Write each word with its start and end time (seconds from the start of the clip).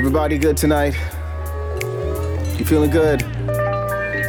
Everybody 0.00 0.38
good 0.38 0.56
tonight? 0.56 0.94
You 2.58 2.64
feeling 2.64 2.88
good? 2.88 3.20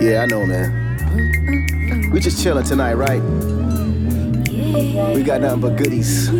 Yeah, 0.02 0.20
I 0.22 0.26
know, 0.26 0.46
man. 0.46 2.12
We 2.12 2.20
just 2.20 2.44
chilling 2.44 2.66
tonight, 2.66 2.96
right? 2.96 3.22
We 5.16 5.24
got 5.24 5.40
nothing 5.40 5.62
but 5.62 5.78
goodies. 5.78 6.30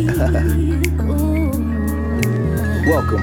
Welcome. 2.86 3.22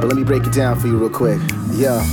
But 0.00 0.08
let 0.08 0.16
me 0.16 0.24
break 0.24 0.44
it 0.44 0.52
down 0.52 0.76
for 0.80 0.88
you 0.88 0.98
real 0.98 1.08
quick. 1.08 1.38
Yeah. 1.74 2.04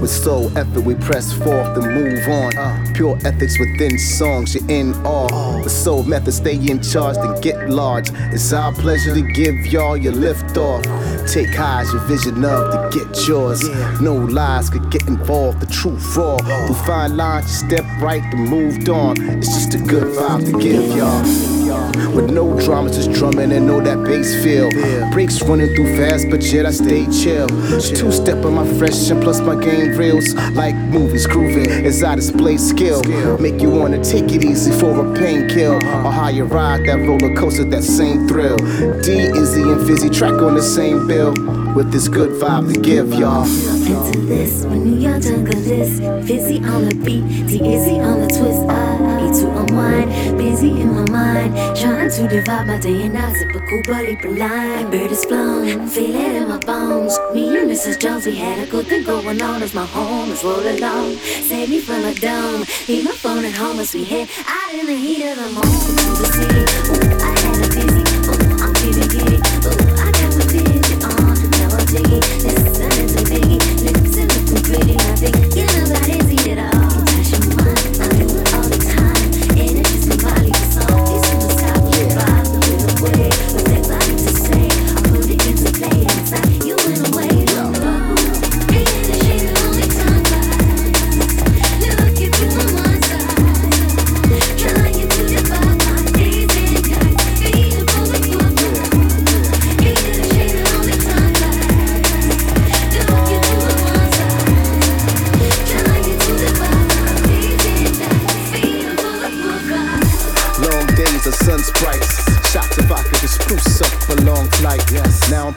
With 0.00 0.10
soul 0.10 0.56
effort, 0.56 0.80
we 0.80 0.94
press 0.94 1.32
forth 1.32 1.76
and 1.76 1.92
move 1.92 2.26
on. 2.28 2.56
Uh, 2.56 2.92
pure 2.94 3.18
ethics 3.24 3.58
within 3.58 3.98
songs, 3.98 4.54
you're 4.54 4.70
in 4.70 4.94
awe. 5.04 5.60
The 5.62 5.68
soul 5.68 6.04
method, 6.04 6.32
stay 6.32 6.54
in 6.54 6.80
charge, 6.82 7.16
then 7.16 7.40
get 7.42 7.68
large. 7.68 8.08
It's 8.32 8.52
our 8.52 8.72
pleasure 8.72 9.12
to 9.12 9.20
give 9.20 9.66
y'all 9.66 9.96
your 9.96 10.12
lift 10.12 10.56
off. 10.56 10.84
Take 11.32 11.54
highs, 11.54 11.92
your 11.92 12.00
vision 12.02 12.42
of 12.42 12.72
to 12.72 12.98
get 12.98 13.28
yours. 13.28 13.62
No 14.00 14.14
lies 14.14 14.70
could 14.70 14.90
get 14.90 15.06
involved, 15.06 15.60
the 15.60 15.66
truth 15.66 16.16
raw. 16.16 16.38
Through 16.38 16.74
fine 16.86 17.16
lines, 17.18 17.44
you 17.46 17.68
step 17.68 17.84
right 18.00 18.22
and 18.22 18.48
moved 18.48 18.88
on. 18.88 19.20
It's 19.38 19.48
just 19.48 19.74
a 19.74 19.78
good 19.78 20.04
vibe 20.04 20.50
to 20.50 20.58
give 20.58 20.96
y'all. 20.96 21.57
With 22.14 22.30
no 22.30 22.58
drama, 22.60 22.90
just 22.90 23.12
drumming 23.12 23.52
and 23.52 23.66
know 23.66 23.80
that 23.80 24.02
bass 24.04 24.42
feel. 24.42 24.70
Breaks 25.12 25.42
running 25.42 25.74
through 25.74 25.96
fast, 25.96 26.26
but 26.30 26.42
yet 26.42 26.66
I 26.66 26.70
stay 26.70 27.06
chill. 27.06 27.48
Two 27.80 28.12
step 28.12 28.44
on 28.44 28.54
my 28.54 28.66
fresh 28.78 29.10
and 29.10 29.22
plus 29.22 29.40
my 29.40 29.54
game 29.54 29.96
reels. 29.96 30.34
Like 30.52 30.74
movies, 30.74 31.26
grooving 31.26 31.70
as 31.86 32.02
I 32.02 32.14
display 32.16 32.56
skill. 32.56 33.02
Make 33.38 33.60
you 33.60 33.70
wanna 33.70 34.02
take 34.02 34.32
it 34.32 34.44
easy 34.44 34.72
for 34.72 35.06
a 35.06 35.18
pain 35.18 35.48
kill. 35.48 35.74
Or 35.74 35.80
how 35.80 36.08
uh-huh. 36.08 36.28
you 36.28 36.44
ride 36.44 36.86
that 36.86 36.98
roller 37.06 37.34
coaster, 37.34 37.64
that 37.64 37.82
same 37.82 38.26
thrill. 38.26 38.56
D, 39.02 39.12
Izzy, 39.12 39.62
and 39.62 39.86
Fizzy 39.86 40.10
track 40.10 40.34
on 40.34 40.54
the 40.54 40.62
same 40.62 41.06
bill. 41.06 41.34
With 41.74 41.92
this 41.92 42.08
good 42.08 42.30
vibe 42.40 42.72
to 42.74 42.80
give 42.80 43.12
y'all. 43.14 43.44
into 43.44 44.20
this 44.20 44.64
when 44.64 44.84
New 44.84 44.98
York 45.00 45.22
jungle 45.22 45.60
this 45.60 45.98
Fizzy 46.26 46.58
on 46.64 46.88
the 46.88 46.94
beat, 46.94 47.48
T 47.48 47.74
Izzy 47.74 48.00
on 48.00 48.20
the 48.20 48.26
twist 48.28 48.62
I 48.68 48.97
to 49.34 49.50
unwind, 49.56 50.38
busy 50.38 50.80
in 50.80 50.94
my 50.94 51.04
mind 51.10 51.76
Trying 51.76 52.10
to 52.10 52.28
divide 52.28 52.66
my 52.66 52.78
day 52.78 53.02
and 53.02 53.14
night 53.14 53.36
Typical 53.38 53.82
buddy 53.86 54.16
blind 54.16 54.90
Bird 54.90 55.12
is 55.12 55.24
flown, 55.24 55.86
feel 55.88 56.14
it 56.14 56.42
in 56.42 56.48
my 56.48 56.58
bones. 56.58 57.18
Me 57.34 57.56
and 57.58 57.70
Mrs. 57.70 58.00
Jones, 58.00 58.26
we 58.26 58.36
had 58.36 58.66
a 58.66 58.70
good 58.70 58.86
thing 58.86 59.04
going 59.04 59.40
on 59.42 59.62
As 59.62 59.74
my 59.74 59.86
home 59.86 60.30
is 60.30 60.42
roll 60.44 60.60
along. 60.60 61.16
Save 61.16 61.70
me 61.70 61.80
from 61.80 62.04
a 62.04 62.14
dome 62.14 62.64
Leave 62.88 63.04
my 63.04 63.12
phone 63.12 63.44
at 63.44 63.52
home 63.52 63.78
as 63.78 63.94
we 63.94 64.04
head 64.04 64.28
Out 64.46 64.74
in 64.74 64.86
the 64.86 64.96
heat 64.96 65.24
of 65.26 65.36
the 65.36 65.50
moment 65.52 66.94
To 66.94 67.00
the 67.00 67.07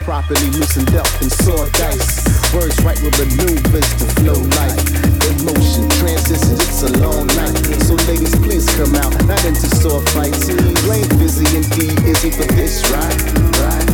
properly 0.02 0.50
loosened 0.50 0.94
up 0.94 1.06
and 1.20 1.30
saw 1.30 1.64
dice. 1.78 2.26
Words 2.54 2.78
right 2.82 2.98
with 3.02 3.14
maneuvers 3.18 3.88
to 3.98 4.06
flow 4.18 4.38
like 4.58 4.82
emotion. 5.30 5.88
Transitions, 6.02 6.58
it's 6.58 6.82
a 6.82 6.92
long 6.98 7.26
night. 7.38 7.56
So 7.86 7.94
ladies, 8.10 8.34
please 8.42 8.66
come 8.74 8.94
out. 8.96 9.12
Not 9.26 9.44
into 9.44 9.66
sword 9.76 10.08
fights. 10.10 10.46
Blame 10.82 11.08
Busy 11.18 11.46
and 11.56 11.68
D 11.70 11.88
Izzy 12.08 12.30
for 12.30 12.46
this, 12.52 12.82
right? 12.90 13.18
Right. 13.62 13.88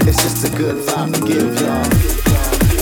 Uh, 0.00 0.08
It's 0.08 0.22
just 0.22 0.44
a 0.48 0.56
good 0.56 0.76
vibe 0.88 1.12
to 1.14 1.20
give 1.26 1.60
y'all. 1.60 2.38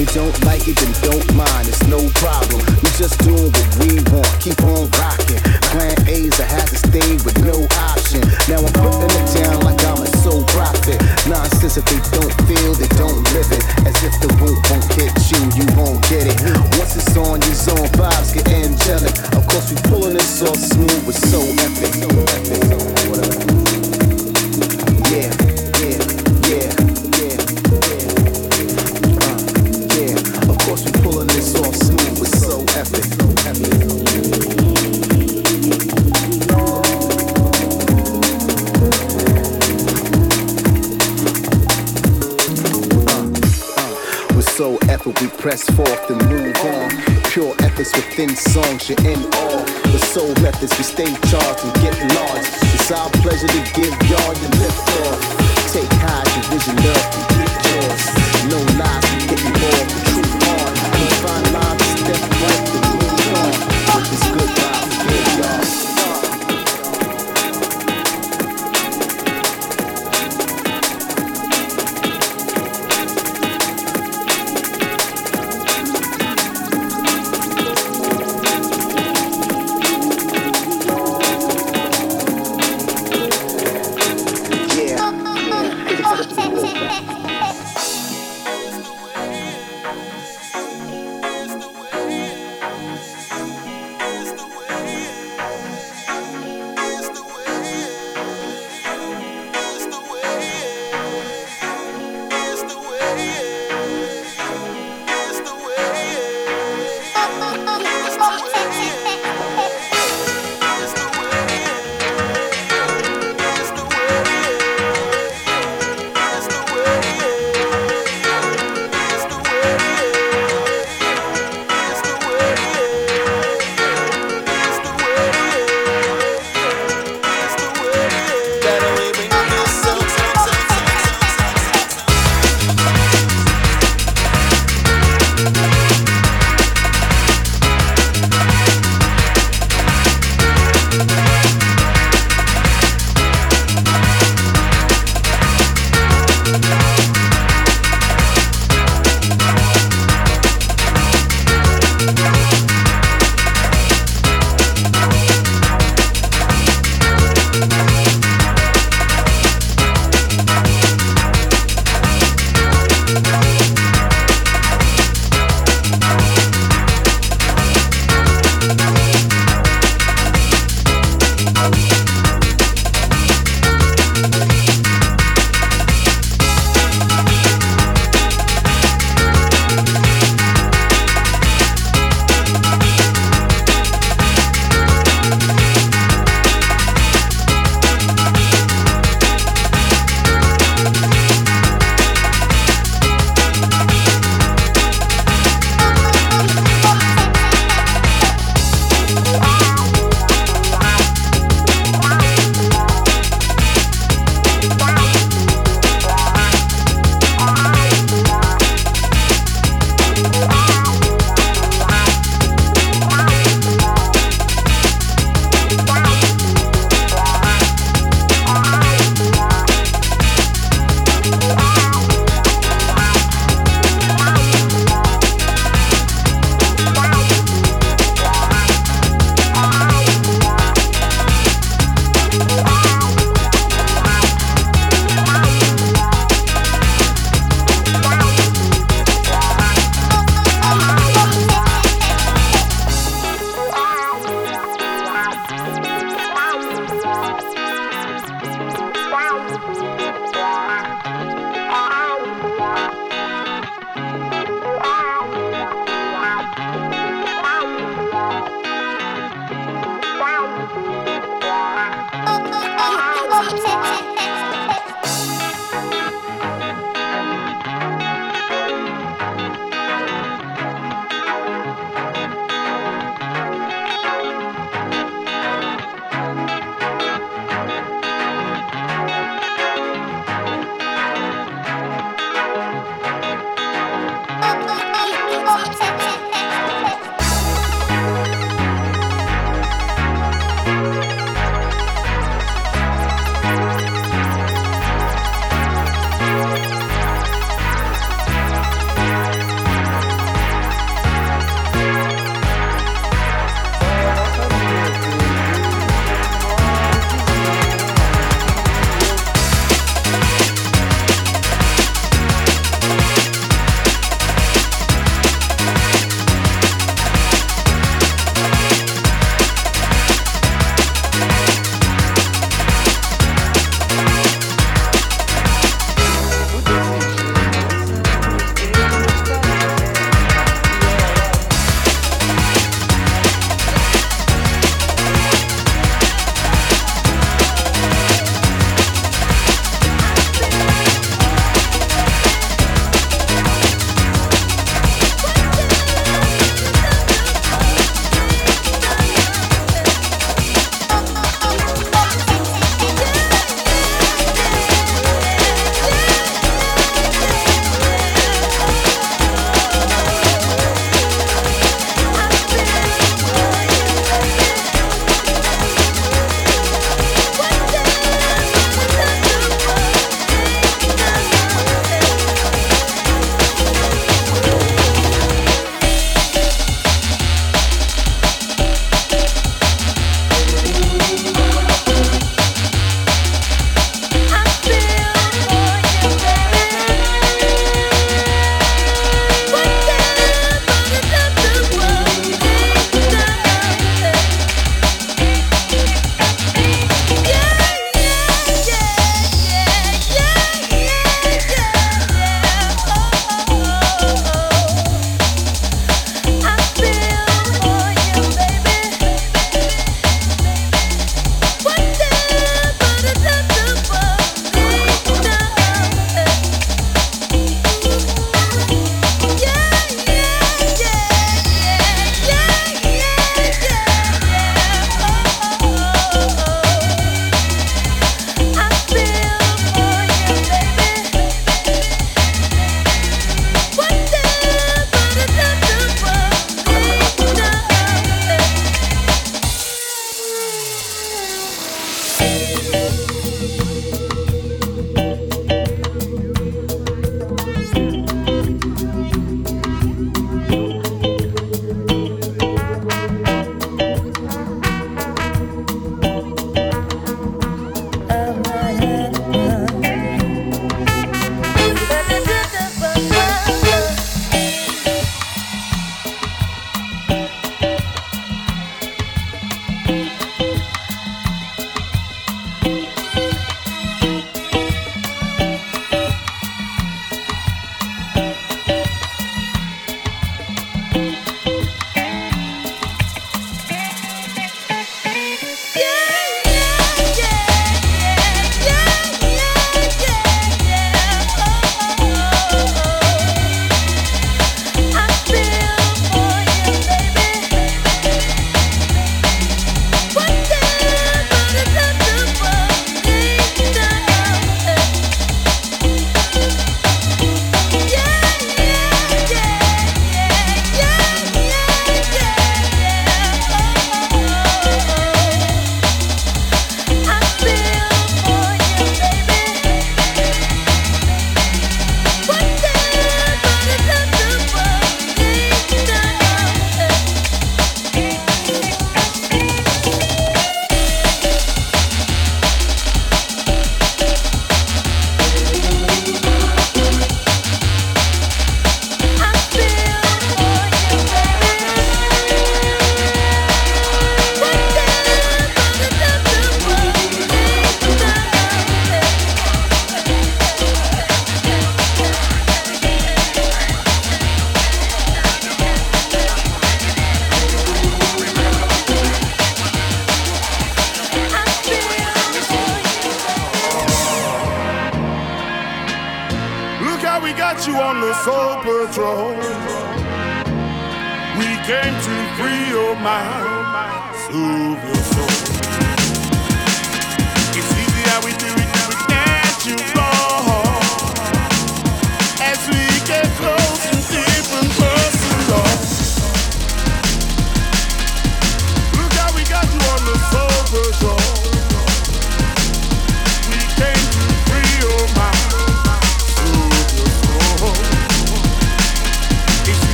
You 0.00 0.06
don't 0.06 0.32
like 0.46 0.66
it, 0.66 0.76
then 0.80 0.92
don't 1.04 1.34
mind, 1.36 1.68
it's 1.68 1.84
no 1.86 2.00
problem. 2.16 2.64
We 2.80 2.88
just 2.96 3.20
doing 3.20 3.52
what 3.52 3.68
we 3.84 4.00
want, 4.08 4.32
keep 4.40 4.56
on 4.64 4.88
rocking. 4.96 5.59
Plan 5.70 5.94
A's, 6.08 6.34
I 6.40 6.46
had 6.50 6.66
to 6.66 6.74
stay 6.74 7.14
with 7.22 7.38
no 7.46 7.54
option. 7.78 8.26
Now 8.50 8.58
I'm 8.58 8.74
putting 8.74 9.14
it 9.14 9.28
down 9.38 9.62
like 9.62 9.78
I'm 9.86 10.02
a 10.02 10.10
sole 10.18 10.42
prophet. 10.50 10.98
Nonsense 11.30 11.76
if 11.78 11.84
they 11.86 12.02
don't 12.10 12.34
feel, 12.50 12.74
they 12.74 12.90
don't 12.98 13.22
live 13.30 13.46
it. 13.54 13.62
As 13.86 13.94
if 14.02 14.18
the 14.18 14.34
root 14.42 14.58
won't 14.66 14.82
hit 14.98 15.14
you, 15.30 15.38
you 15.54 15.66
won't 15.78 16.02
get 16.10 16.26
it. 16.26 16.34
Once 16.74 16.96
it's 16.98 17.16
on, 17.16 17.40
your 17.42 17.54
zone 17.54 17.86
vibes 17.94 18.34
get 18.34 18.48
angelic. 18.50 19.14
Of 19.38 19.46
course, 19.46 19.70
we 19.70 19.78
pulling 19.86 20.14
this 20.14 20.42
off 20.42 20.58
smooth 20.58 21.06
with 21.06 21.18
so 21.30 21.38
epic. 21.62 21.94
So 22.02 22.10
epic. 22.34 22.66
Yeah, 25.10 25.49
epic, 45.00 45.20
we 45.20 45.28
press 45.38 45.64
forth 45.70 46.10
and 46.10 46.20
move 46.28 46.56
on. 46.64 46.90
Pure 47.30 47.54
ethics 47.60 47.94
within 47.94 48.34
songs, 48.36 48.88
you're 48.88 48.98
in 49.00 49.20
awe. 49.34 49.64
With 49.92 50.04
soul 50.04 50.32
methods, 50.42 50.76
we 50.76 50.84
stay 50.84 51.12
charged 51.28 51.64
and 51.64 51.74
get 51.82 51.96
large. 52.14 52.46
It's 52.74 52.90
our 52.90 53.10
pleasure 53.22 53.48
to 53.48 53.62
give 53.74 53.94
y'all 54.08 54.34
your 54.34 54.52
lift 54.60 54.88
off. 55.04 55.20
Take 55.72 55.90
high, 56.02 56.24
your 56.34 56.44
vision 56.50 56.78
up 56.78 57.04
and 57.16 57.26
get 57.36 57.52
yours. 57.70 58.02
No 58.50 58.58
lies, 58.78 59.04
we 59.14 59.26
get 59.28 59.40
involved, 59.44 59.99